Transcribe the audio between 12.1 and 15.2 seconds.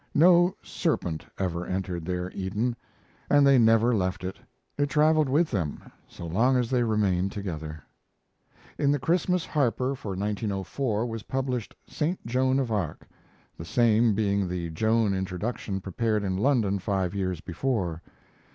Joan of Arc" the same being the Joan